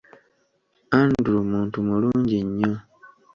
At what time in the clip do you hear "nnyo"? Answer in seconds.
2.47-2.73